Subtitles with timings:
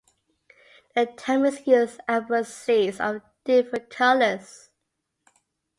[0.95, 4.71] The Tamils use "Abrus" seeds of different colors.